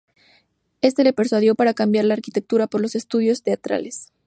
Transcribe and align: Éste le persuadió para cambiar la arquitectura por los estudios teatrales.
Éste 0.81 1.03
le 1.03 1.13
persuadió 1.13 1.53
para 1.53 1.75
cambiar 1.75 2.05
la 2.05 2.15
arquitectura 2.15 2.65
por 2.65 2.81
los 2.81 2.95
estudios 2.95 3.43
teatrales. 3.43 4.11